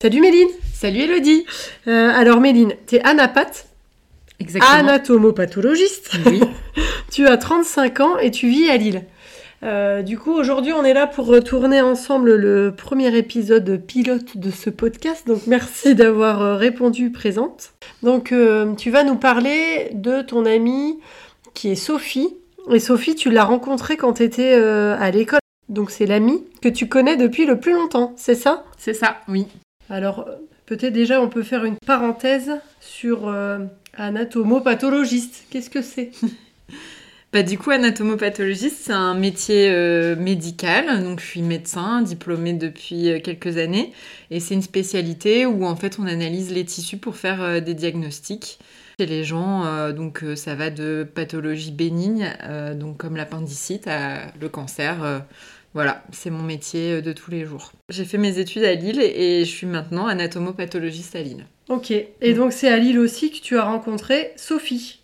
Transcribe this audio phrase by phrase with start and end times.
[0.00, 1.44] Salut Méline Salut Elodie
[1.88, 3.66] Euh, Alors Méline, t'es anapathe,
[4.38, 4.72] Exactement.
[4.78, 6.12] anatomopathologiste.
[6.26, 6.40] Oui.
[7.10, 9.02] Tu as 35 ans et tu vis à Lille.
[9.64, 14.52] Euh, du coup, aujourd'hui, on est là pour retourner ensemble le premier épisode pilote de
[14.52, 15.26] ce podcast.
[15.26, 17.70] Donc, merci d'avoir euh, répondu présente.
[18.04, 21.00] Donc, euh, tu vas nous parler de ton amie
[21.54, 22.36] qui est Sophie.
[22.70, 25.40] Et Sophie, tu l'as rencontrée quand tu étais à l'école.
[25.68, 28.64] Donc, c'est l'amie que tu connais depuis le plus longtemps, c'est ça?
[28.76, 29.46] C'est ça, oui.
[29.90, 30.28] Alors,
[30.66, 33.58] peut-être déjà, on peut faire une parenthèse sur euh,
[33.94, 35.46] anatomopathologiste.
[35.50, 36.10] Qu'est-ce que c'est?
[37.30, 41.04] Bah, du coup, anatomopathologiste, c'est un métier euh, médical.
[41.04, 43.92] Donc, je suis médecin, diplômée depuis euh, quelques années.
[44.30, 48.58] Et c'est une spécialité où, en fait, on analyse les tissus pour faire des diagnostics.
[48.98, 52.32] Chez les gens, donc, ça va de pathologies bénignes,
[52.76, 55.22] donc comme l'appendicite, à le cancer.
[55.74, 57.72] Voilà, c'est mon métier euh, de tous les jours.
[57.88, 61.46] J'ai fait mes études à Lille et je suis maintenant anatomopathologiste à Lille.
[61.68, 61.90] Ok.
[61.90, 65.00] Et donc, c'est à Lille aussi que tu as rencontré Sophie.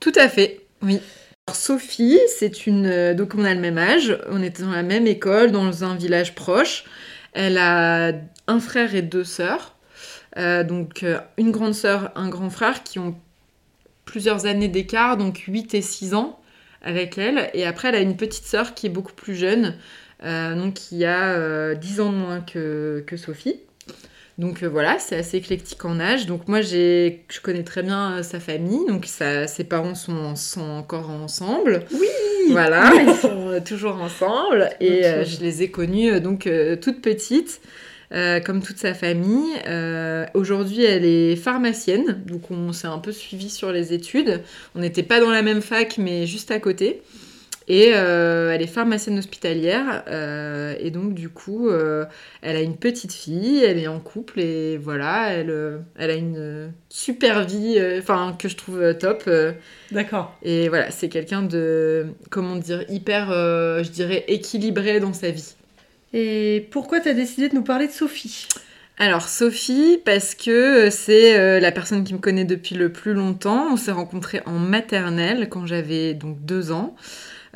[0.00, 1.00] Tout à fait, oui.
[1.46, 2.86] Alors, Sophie, c'est une.
[2.86, 5.94] euh, Donc, on a le même âge, on était dans la même école, dans un
[5.94, 6.84] village proche.
[7.34, 8.12] Elle a
[8.46, 9.76] un frère et deux sœurs.
[10.38, 11.04] Euh, donc,
[11.38, 13.14] une grande sœur, un grand frère qui ont
[14.06, 16.38] plusieurs années d'écart, donc 8 et 6 ans
[16.82, 17.50] avec elle.
[17.54, 19.76] Et après, elle a une petite sœur qui est beaucoup plus jeune,
[20.22, 23.60] donc qui a euh, 10 ans de moins que, que Sophie.
[24.38, 26.26] Donc euh, voilà, c'est assez éclectique en âge.
[26.26, 28.86] Donc moi, j'ai, je connais très bien euh, sa famille.
[28.86, 31.84] Donc sa- ses parents sont, sont encore ensemble.
[31.92, 32.06] Oui
[32.50, 34.68] Voilà, ils sont euh, toujours ensemble.
[34.80, 37.62] Et euh, je les ai connus euh, donc euh, toutes petites,
[38.12, 39.54] euh, comme toute sa famille.
[39.66, 42.22] Euh, Aujourd'hui, elle est pharmacienne.
[42.26, 44.42] Donc on s'est un peu suivi sur les études.
[44.74, 47.00] On n'était pas dans la même fac, mais juste à côté.
[47.68, 50.04] Et euh, elle est pharmacienne hospitalière.
[50.08, 52.04] euh, et donc, du coup, euh,
[52.42, 54.40] elle a une petite fille, elle est en couple.
[54.40, 59.28] Et voilà, elle, elle a une super vie, enfin, que je trouve top.
[59.90, 60.36] D'accord.
[60.42, 65.54] et voilà, c'est quelqu'un de, comment dire, hyper, je dirais, équilibré dans sa vie.
[66.12, 68.46] Et pourquoi tu as décidé de nous parler de Sophie?
[68.98, 73.68] Alors, Sophie, parce que c'est euh, la personne qui me connaît depuis le plus longtemps.
[73.72, 76.96] On s'est rencontrés en maternelle quand j'avais donc deux ans.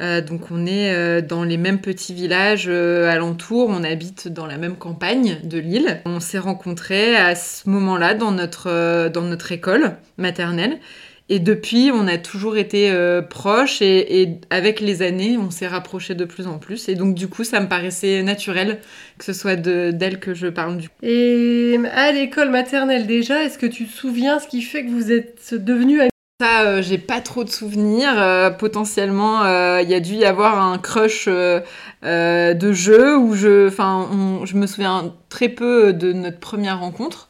[0.01, 4.47] Euh, donc on est euh, dans les mêmes petits villages euh, alentours, on habite dans
[4.47, 6.01] la même campagne de l'île.
[6.07, 10.79] On s'est rencontrés à ce moment-là dans notre, dans notre école maternelle.
[11.33, 12.93] Et depuis, on a toujours été
[13.31, 16.89] proches et, avec les années, on s'est rapprochés de plus en plus.
[16.89, 18.81] Et donc du coup, ça me paraissait naturel
[19.17, 23.67] que ce soit de- d'elle que je parle Et à l'école maternelle déjà, est-ce que
[23.67, 26.01] tu te souviens ce qui fait que vous êtes devenus
[26.41, 28.15] Ça, euh, j'ai pas trop de souvenirs.
[28.17, 33.69] Euh, potentiellement, euh, il y a dû y avoir un crush de jeu où je,
[33.69, 34.09] enfin,
[34.45, 37.29] je me souviens très peu de notre première rencontre.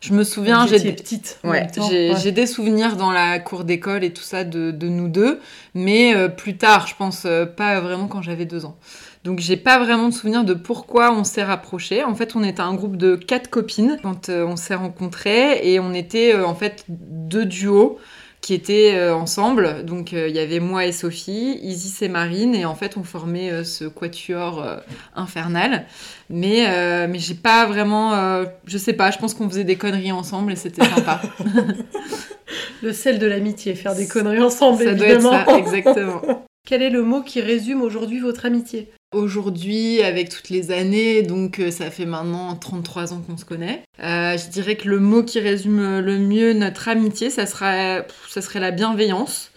[0.00, 1.40] Je me souviens, j'ai des, petite.
[1.42, 2.32] en ouais, j'ai ouais.
[2.32, 5.40] des souvenirs dans la cour d'école et tout ça de, de nous deux,
[5.74, 8.76] mais plus tard, je pense pas vraiment quand j'avais deux ans.
[9.24, 12.04] Donc j'ai pas vraiment de souvenir de pourquoi on s'est rapprochés.
[12.04, 15.92] En fait, on était un groupe de quatre copines quand on s'est rencontrés et on
[15.92, 17.98] était en fait deux duos
[18.42, 19.84] qui étaient euh, ensemble.
[19.84, 23.04] Donc euh, il y avait moi et Sophie, Isis et Marine et en fait on
[23.04, 24.76] formait euh, ce quatuor euh,
[25.14, 25.86] infernal.
[26.28, 29.76] Mais euh, mais j'ai pas vraiment, euh, je sais pas, je pense qu'on faisait des
[29.76, 31.22] conneries ensemble et c'était sympa.
[32.82, 35.44] Le sel de l'amitié, faire des conneries ensemble, ça doit être évidemment.
[35.46, 36.20] ça, exactement.
[36.66, 38.90] Quel est le mot qui résume aujourd'hui votre amitié?
[39.12, 43.82] Aujourd'hui, avec toutes les années, donc euh, ça fait maintenant 33 ans qu'on se connaît,
[44.00, 48.60] euh, je dirais que le mot qui résume le mieux notre amitié, ça, ça serait
[48.60, 49.52] la bienveillance.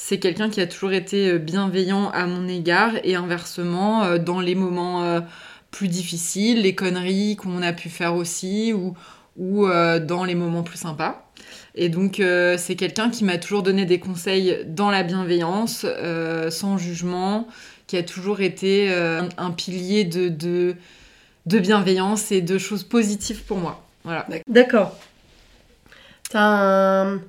[0.00, 4.40] C'est quelqu'un qui a toujours été euh, bienveillant à mon égard et inversement, euh, dans
[4.40, 5.20] les moments euh,
[5.72, 8.94] plus difficiles, les conneries qu'on a pu faire aussi, ou,
[9.38, 11.30] ou euh, dans les moments plus sympas.
[11.74, 16.50] Et donc, euh, c'est quelqu'un qui m'a toujours donné des conseils dans la bienveillance, euh,
[16.50, 17.46] sans jugement,
[17.86, 20.74] qui a toujours été un, un pilier de, de,
[21.46, 23.86] de bienveillance et de choses positives pour moi.
[24.04, 24.26] Voilà.
[24.48, 24.98] D'accord.
[26.30, 27.20] T'as un,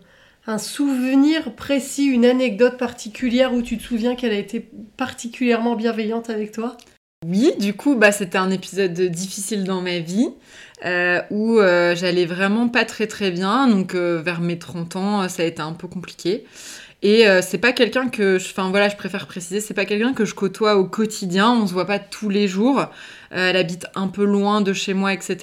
[0.48, 6.30] un souvenir précis, une anecdote particulière où tu te souviens qu'elle a été particulièrement bienveillante
[6.30, 6.76] avec toi?
[7.26, 10.30] Oui, du coup, bah, c'était un épisode difficile dans ma vie.
[11.32, 13.68] Où j'allais vraiment pas très très bien.
[13.68, 16.46] Donc vers mes 30 ans, ça a été un peu compliqué.
[17.02, 20.36] Et c'est pas quelqu'un que, enfin voilà, je préfère préciser, c'est pas quelqu'un que je
[20.36, 21.52] côtoie au quotidien.
[21.52, 22.86] On se voit pas tous les jours.
[23.32, 25.38] elle habite un peu loin de chez moi, etc.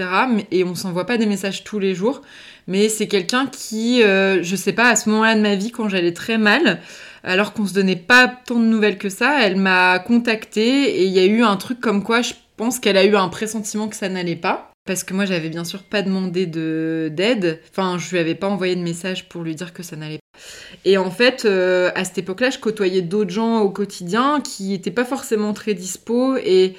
[0.51, 2.23] et on s'envoie pas des messages tous les jours.
[2.67, 6.13] Mais c'est quelqu'un qui, je sais pas, à ce moment-là de ma vie, quand j'allais
[6.13, 6.81] très mal,
[7.23, 11.13] alors qu'on se donnait pas tant de nouvelles que ça, elle m'a contactée et il
[11.13, 13.97] y a eu un truc comme quoi je pense qu'elle a eu un pressentiment que
[13.97, 14.71] ça n'allait pas.
[14.87, 17.61] Parce que moi, j'avais bien sûr pas demandé de d'aide.
[17.71, 20.41] Enfin, je lui avais pas envoyé de message pour lui dire que ça n'allait pas.
[20.85, 24.91] Et en fait, euh, à cette époque-là, je côtoyais d'autres gens au quotidien qui étaient
[24.91, 26.75] pas forcément très dispo et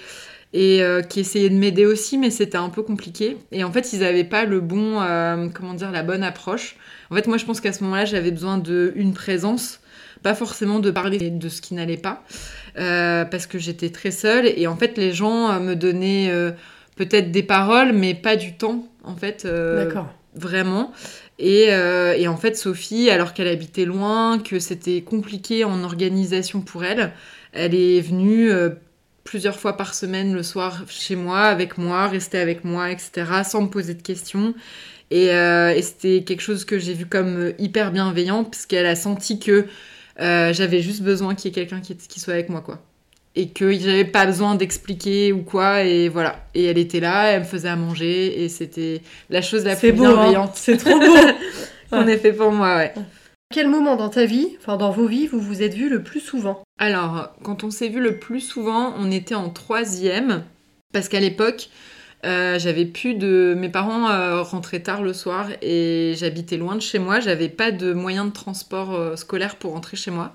[0.54, 3.38] et euh, qui essayaient de m'aider aussi, mais c'était un peu compliqué.
[3.52, 6.78] Et en fait, ils n'avaient pas le bon, euh, comment dire, la bonne approche.
[7.12, 9.82] En fait, moi, je pense qu'à ce moment-là, j'avais besoin d'une présence
[10.24, 12.24] pas forcément de parler de ce qui n'allait pas,
[12.76, 14.48] parce que j'étais très seule.
[14.56, 16.32] Et en fait, les gens me donnaient
[16.98, 19.46] peut-être des paroles, mais pas du temps, en fait.
[19.46, 20.08] D'accord.
[20.36, 20.92] Vraiment.
[21.40, 26.84] Et, et, en fait, Sophie, alors qu'elle habitait loin, que c'était compliqué en organisation pour
[26.84, 27.12] elle,
[27.54, 28.52] elle est venue
[29.24, 33.12] plusieurs fois par semaine le soir chez moi, avec moi, rester avec moi, etc.,
[33.44, 34.54] sans me poser de questions.
[35.10, 39.66] Et, et c'était quelque chose que j'ai vu comme hyper bienveillant, puisqu'elle a senti que
[40.20, 42.82] euh, j'avais juste besoin qu'il y ait quelqu'un qui, qui, soit avec moi, quoi.
[43.40, 46.44] Et que j'avais pas besoin d'expliquer ou quoi, et voilà.
[46.56, 49.90] Et elle était là, elle me faisait à manger, et c'était la chose la plus
[49.90, 49.94] hein.
[49.94, 50.52] bienveillante.
[50.56, 51.16] c'est trop beau
[51.92, 52.94] qu'on ait fait pour moi, ouais.
[53.54, 56.20] Quel moment dans ta vie, enfin dans vos vies, vous vous êtes vus le plus
[56.20, 56.64] souvent?
[56.80, 60.44] Alors, quand on s'est vu le plus souvent, on était en troisième,
[60.92, 61.70] parce qu'à l'époque,
[62.26, 63.56] euh, j'avais plus de.
[63.58, 67.20] Mes parents euh, rentraient tard le soir et j'habitais loin de chez moi.
[67.20, 70.34] J'avais pas de moyen de transport euh, scolaire pour rentrer chez moi.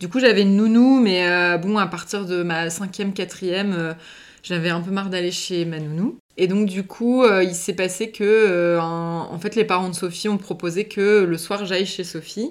[0.00, 3.94] Du coup, j'avais une nounou, mais bon, à partir de ma cinquième, quatrième,
[4.42, 6.18] j'avais un peu marre d'aller chez ma nounou.
[6.36, 10.36] Et donc, du coup, il s'est passé que, en fait, les parents de Sophie ont
[10.36, 12.50] proposé que le soir, j'aille chez Sophie.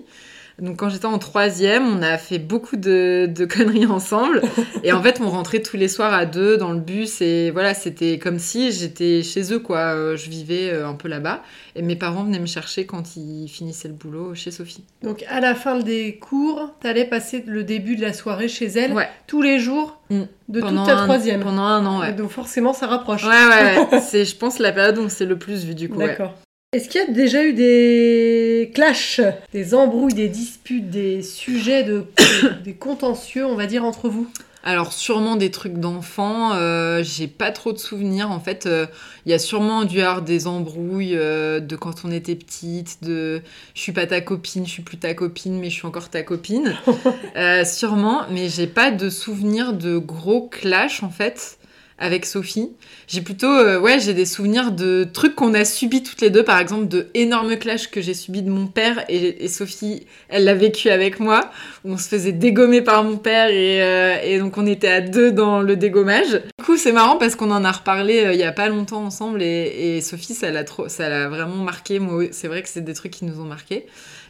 [0.60, 4.42] Donc quand j'étais en troisième, on a fait beaucoup de, conneries ensemble.
[4.84, 7.22] et en fait, on rentrait tous les soirs à deux dans le bus.
[7.22, 9.96] Et voilà, c'était comme si j'étais chez eux, quoi.
[9.96, 11.42] Euh, je vivais euh, un peu là-bas.
[11.75, 14.84] Et mes parents venaient me chercher quand ils finissaient le boulot chez Sophie.
[15.04, 18.96] Donc à la fin des cours, t'allais passer le début de la soirée chez elle
[19.28, 20.22] tous les jours mm.
[20.48, 21.42] de toute ta troisième.
[21.42, 22.13] Pendant un an, ouais.
[22.13, 23.25] Donc forcément, ça rapproche.
[23.25, 24.00] Ouais, ouais, ouais.
[24.08, 26.00] c'est, je pense, la période où c'est le plus vu du coup.
[26.00, 26.34] D'accord.
[26.75, 29.22] Est-ce qu'il y a déjà eu des clashs,
[29.54, 32.04] des embrouilles, des disputes, des sujets, de,
[32.66, 34.30] des contentieux, on va dire, entre vous?
[34.62, 38.30] Alors sûrement des trucs d'enfants, euh, j'ai pas trop de souvenirs.
[38.30, 38.88] En fait, euh,
[39.25, 43.42] il y a sûrement dû avoir des embrouilles euh, de quand on était petite, de
[43.74, 46.24] je suis pas ta copine, je suis plus ta copine, mais je suis encore ta
[46.24, 46.75] copine.
[47.63, 51.57] sûrement, mais j'ai pas de souvenirs de gros clashs en fait
[51.98, 52.72] avec Sophie.
[53.08, 56.44] J'ai plutôt, euh, ouais, j'ai des souvenirs de trucs qu'on a subis toutes les deux,
[56.44, 60.56] par exemple de énormes clashs que j'ai subis de mon père et, Sophie, elle l'a
[60.56, 61.50] vécu avec moi,
[61.86, 65.02] où on se faisait dégommer par mon père et, euh, et donc on était à
[65.02, 66.42] deux dans le dégommage.
[66.60, 69.06] Du coup, c'est marrant parce qu'on en a reparlé euh, il y a pas longtemps
[69.06, 72.00] ensemble et, et Sophie, ça l'a trop, ça l'a vraiment marqué.
[72.00, 73.86] Moi, c'est vrai que c'est des trucs qui nous ont marqué,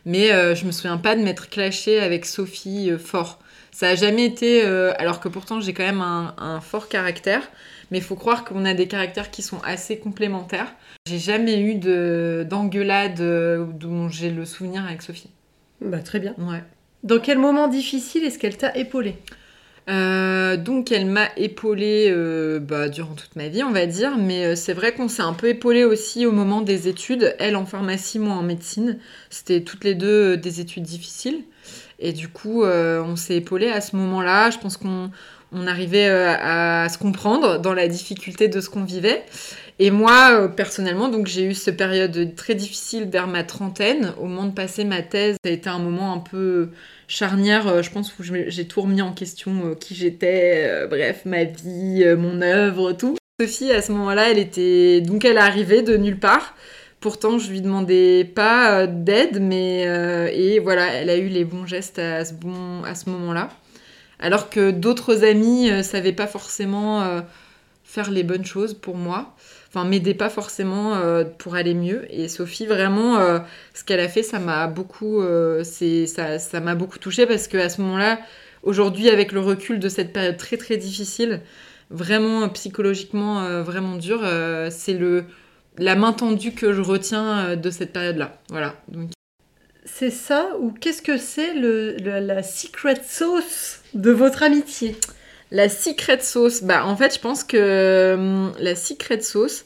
[0.06, 3.40] mais je me souviens pas de m'être clashé avec Sophie fort.
[3.76, 7.42] Ça a jamais été, euh, alors que pourtant j'ai quand même un, fort caractère,
[7.92, 10.74] mais il faut croire qu'on a des caractères qui sont assez complémentaires.
[11.10, 11.76] J'ai jamais eu
[12.46, 15.30] d'engueulade euh, dont j'ai le souvenir avec Sophie.
[15.82, 16.36] Bah très bien.
[16.38, 16.64] Ouais.
[17.04, 19.18] Dans quel moment difficile est-ce qu'elle t'a épaulé
[19.90, 22.14] euh, donc elle m'a épaulée
[22.62, 25.48] bah, durant toute ma vie, on va dire, mais c'est vrai qu'on s'est un peu
[25.48, 28.98] épaulé aussi au moment des études, elle en pharmacie, moi en médecine.
[29.30, 31.44] C'était toutes les deux des études difficiles.
[32.00, 34.50] Et du coup, euh, on s'est épaulé à ce moment-là.
[34.50, 35.12] Je pense qu'on
[35.68, 39.24] arrivait euh, à, se comprendre dans la difficulté de ce qu'on vivait.
[39.80, 44.14] Et moi, euh, personnellement, donc j'ai eu cette période très difficile vers ma trentaine.
[44.20, 46.70] Au moment de passer ma thèse, ça a été un moment un peu
[47.08, 52.42] charnière, je pense, où j'ai tout remis en question, qui j'étais, bref, ma vie, mon
[52.42, 53.16] œuvre, tout.
[53.40, 55.02] Sophie, à ce moment-là, elle était...
[55.02, 56.56] Donc elle est arrivée de nulle part.
[57.06, 61.46] Pourtant, je lui demandais pas euh, d'aide, mais euh, et voilà, elle a eu les
[61.46, 63.50] bons gestes à ce, bon, à ce moment-là.
[64.26, 67.24] Alors que d'autres amis ne euh, savaient pas forcément
[67.84, 69.36] faire les bonnes choses pour moi,
[69.68, 71.00] enfin m'aider pas forcément
[71.38, 72.06] pour aller mieux.
[72.10, 73.40] Et Sophie, vraiment,
[73.74, 75.22] ce qu'elle a fait, ça m'a beaucoup,
[75.64, 78.20] ça, m'a beaucoup touchée parce que à ce moment-là,
[78.64, 81.42] aujourd'hui, avec le recul de cette période très très difficile,
[81.90, 84.28] vraiment psychologiquement vraiment dure,
[84.72, 85.26] c'est le
[85.78, 88.38] la main tendue que je retiens euh, de cette période-là.
[88.50, 88.76] Voilà.
[89.98, 94.98] C'est ça ou qu'est-ce que c'est la secret sauce de votre amitié?
[95.52, 99.64] La secret sauce, bah en fait je pense que hum, la secret sauce,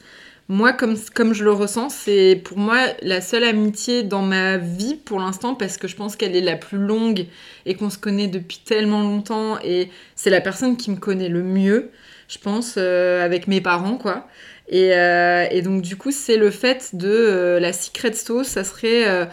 [0.47, 0.95] moi, comme,
[1.33, 5.77] je le ressens, c'est pour moi la seule amitié dans ma vie pour l'instant, parce
[5.77, 7.25] que je pense qu'elle est la plus longue
[7.65, 11.41] et qu'on se connaît depuis tellement longtemps, et c'est la personne qui me connaît le
[11.41, 11.89] mieux,
[12.27, 14.27] je pense, euh, avec mes parents, quoi.
[14.67, 18.63] Et, euh, et donc, du coup, c'est le fait de euh, la secret sauce, ça
[18.63, 19.27] serait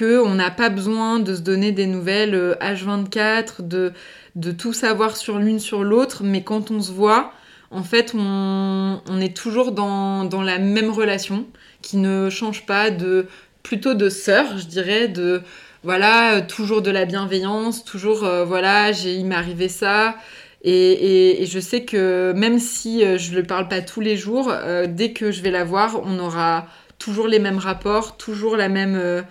[0.00, 3.92] on n'a pas besoin de se donner des nouvelles H24, de,
[4.36, 7.32] de tout savoir sur l'une sur l'autre, mais quand on se voit,
[7.72, 11.46] en fait, on, est toujours dans, la même relation
[11.80, 13.26] qui ne change pas de
[13.62, 15.42] plutôt de sœur, je dirais, de
[15.82, 20.16] voilà, toujours de la bienveillance, toujours euh, voilà, j'ai il m'est arrivé ça.
[20.64, 24.48] Et, je sais que même si euh, je ne le parle pas tous les jours,
[24.50, 26.66] euh, dès que je vais la voir, on aura
[26.98, 29.24] toujours les mêmes rapports, toujours la même,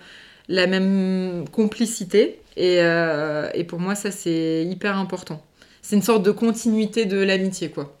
[0.48, 2.40] la même complicité.
[2.56, 5.42] Et, et pour moi, ça, c'est hyper important.
[5.80, 7.96] C'est une sorte de continuité de l'amitié, quoi.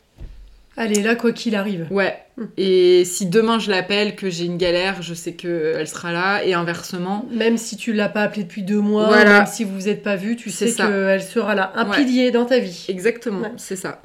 [0.74, 1.86] Elle est là quoi qu'il arrive.
[1.90, 2.16] Ouais.
[2.38, 2.46] Hmm.
[2.56, 6.44] Et si demain je l'appelle, que j'ai une galère, je sais qu'elle sera là.
[6.44, 7.26] Et inversement.
[7.30, 10.16] Même si tu l'as pas appelée depuis deux mois, même si vous vous êtes pas
[10.16, 11.72] vu, tu sais qu'elle sera là.
[11.74, 12.86] Un pilier dans ta vie.
[12.88, 14.00] Exactement, c'est ça.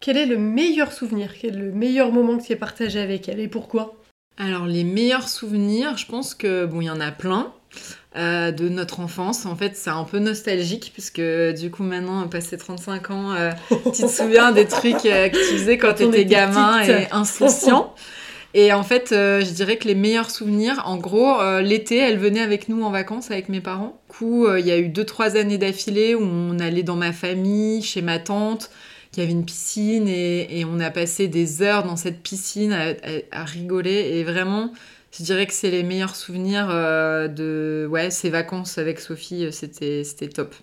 [0.00, 1.34] Quel est le meilleur souvenir?
[1.38, 3.40] Quel est le meilleur moment que tu as partagé avec elle?
[3.40, 3.96] Et pourquoi?
[4.38, 7.52] Alors, les meilleurs souvenirs, je pense que, bon, il y en a plein.
[8.16, 9.44] Euh, de notre enfance.
[9.44, 13.50] En fait, c'est un peu nostalgique puisque du coup maintenant, passé 35 ans, euh,
[13.94, 17.94] tu te souviens des trucs euh, que tu faisais quand, tu étais gamin et insouciant.
[18.54, 22.70] Et en fait, je dirais que les meilleurs souvenirs, en gros, l'été, elle venait avec
[22.70, 24.00] nous en vacances avec mes parents.
[24.08, 27.12] Du coup, il y a eu deux trois années d'affilée où on allait dans ma
[27.12, 28.70] famille, chez ma tante,
[29.12, 32.74] qui avait une piscine et, on a passé des heures dans cette piscine
[33.30, 34.72] à rigoler et vraiment
[35.18, 39.50] je dirais que c'est les meilleurs souvenirs euh, de ouais, ces vacances avec Sophie, euh,
[39.50, 40.54] c'était, top.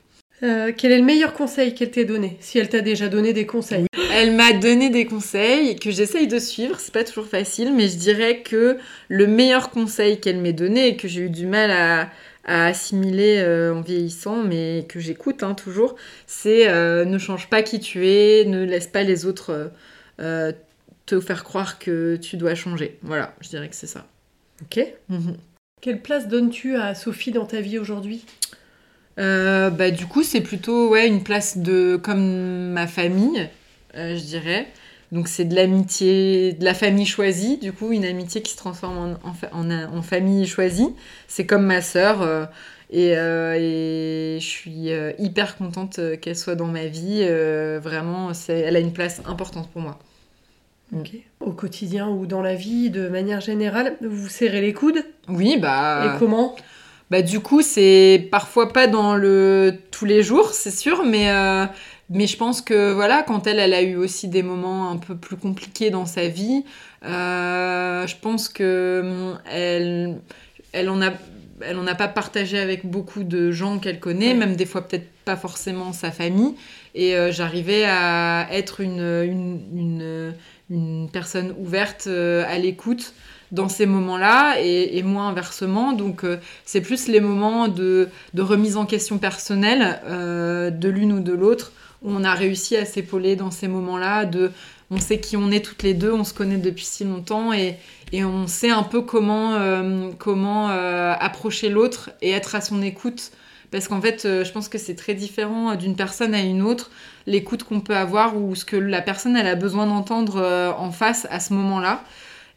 [0.43, 3.45] Euh, quel est le meilleur conseil qu'elle t'ait donné Si elle t'a déjà donné des
[3.45, 3.86] conseils?
[4.13, 7.98] Elle m'a donné des conseils que j'essaye de suivre, c'est pas toujours facile, mais je
[7.98, 12.10] dirais que le meilleur conseil qu'elle m'ait donné et que j'ai eu du mal à,
[12.45, 13.41] assimiler
[13.74, 15.95] en vieillissant, mais que j'écoute hein, toujours,
[16.27, 19.72] c'est ne change pas qui tu es, ne laisse pas les autres
[20.17, 23.00] te faire croire que tu dois changer.
[23.01, 24.05] Voilà, je dirais que c'est ça.
[24.62, 24.86] Ok.
[25.10, 25.38] Mhm.
[25.81, 28.25] Quelle place donnes-tu à Sophie dans ta vie aujourd'hui?
[29.19, 33.50] Euh, bah, Du coup, c'est plutôt ouais, une place de comme ma famille,
[33.95, 34.67] euh, je dirais.
[35.12, 39.17] Donc c'est de l'amitié, de la famille choisie, du coup, une amitié qui se transforme
[39.24, 40.89] en, en, famille choisie.
[41.27, 42.22] C'est comme ma sœur.
[42.22, 42.45] Euh,
[42.89, 47.25] et, et, je suis hyper contente qu'elle soit dans ma vie.
[47.81, 50.00] vraiment, elle a une place importante pour moi.
[51.40, 55.04] Au quotidien ou dans la vie, de manière générale, vous serrez les coudes?
[55.28, 56.06] Oui, bah.
[56.06, 56.56] Et comment?
[57.10, 61.30] Bah, du coup, c'est parfois pas dans le tous les jours, c'est sûr, mais.
[61.30, 61.66] Euh,
[62.10, 65.16] mais je pense que voilà, quand elle, elle a eu aussi des moments un peu
[65.16, 66.63] plus compliqués dans sa vie,
[67.06, 70.20] euh, je pense que hum, elle,
[70.74, 71.12] elle en a
[71.62, 75.08] elle en a pas partagé avec beaucoup de gens qu'elle connaît, même des fois peut-être
[75.24, 76.56] pas forcément sa famille.
[76.95, 80.33] Et euh, j'arrivais à être une, une,
[80.69, 83.13] une personne ouverte euh, à l'écoute
[83.51, 85.93] dans ces moments-là et, et, moins inversement.
[85.93, 91.19] Donc euh, c'est plus les moments de, de, remise en question personnelle de l'une ou
[91.19, 91.71] de l'autre
[92.01, 94.25] où on a réussi à s'épauler dans ces moments-là.
[94.25, 94.51] De,
[94.91, 97.77] on sait qui on est toutes les deux, on se connaît depuis si longtemps et,
[98.12, 99.57] et on sait un peu comment,
[100.17, 103.31] comment approcher l'autre et être à son écoute
[103.74, 106.92] parce qu'en fait, euh, je pense que c'est très différent d'une personne à une autre,
[107.25, 110.92] l'écoute qu'on peut avoir ou ce que la personne elle a besoin d'entendre euh, en
[110.92, 112.03] face à ce moment-là.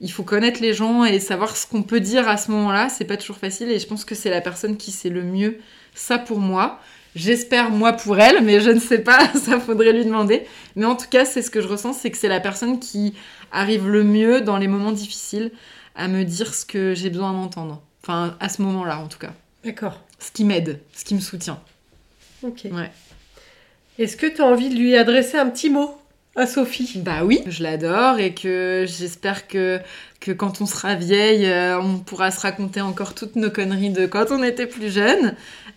[0.03, 2.91] Il faut connaître les gens et savoir ce qu'on peut dire à ce moment-là.
[2.91, 5.57] C'est pas toujours facile et je pense que c'est la personne qui sait le mieux
[5.95, 6.81] ça pour moi.
[7.15, 10.43] J'espère moi pour elle, mais je ne sais pas, ça faudrait lui demander.
[10.75, 13.15] Mais en tout cas, c'est ce que je ressens, c'est que c'est la personne qui
[13.53, 15.51] arrive le mieux dans les moments difficiles
[15.95, 17.81] à me dire ce que j'ai besoin d'entendre.
[18.03, 19.33] Enfin, à ce moment-là, en tout cas.
[19.65, 21.61] D'accord ce qui m'aide, ce qui me soutient.
[22.43, 22.67] Ok.
[22.71, 22.91] Ouais.
[23.99, 25.99] Est-ce que tu as envie de lui adresser un petit mot
[26.37, 26.99] à Sophie?
[26.99, 29.81] Bah oui, je l'adore et que j'espère que,
[30.21, 34.07] que quand on sera vieille, euh, on pourra se raconter encore toutes nos conneries de
[34.07, 35.35] quand on était plus jeune.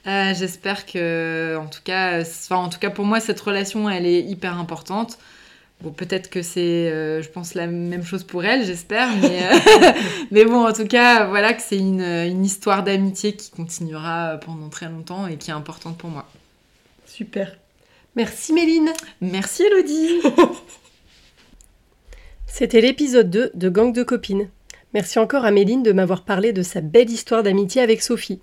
[0.08, 4.22] Euh, j'espère que, en tout cas, en tout cas pour moi, cette relation, elle est
[4.22, 5.18] hyper importante.
[5.82, 9.10] Bon, peut-être que c'est, euh, je pense, la même chose pour elle, j'espère.
[9.22, 9.92] Mais, euh,
[10.32, 14.68] mais bon, en tout cas, voilà que c'est une, une, histoire d'amitié qui continuera pendant
[14.68, 16.26] très longtemps et qui est importante pour moi.
[17.06, 17.58] Super.
[18.16, 18.92] Merci Méline.
[19.22, 20.20] Merci Elodie.
[22.48, 24.50] C'était l'épisode 2 de Gang de copines.
[24.94, 28.42] Merci encore à Méline de m'avoir parlé de sa belle histoire d'amitié avec Sophie.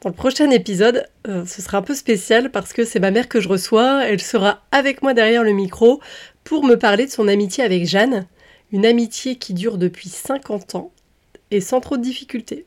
[0.00, 3.28] Dans le prochain épisode, euh, ce sera un peu spécial parce que c'est ma mère
[3.28, 4.04] que je reçois.
[4.04, 6.00] Elle sera avec moi derrière le micro
[6.48, 8.26] pour me parler de son amitié avec Jeanne,
[8.72, 10.92] Une amitié qui dure depuis 50 ans
[11.50, 12.64] et sans trop de difficultés.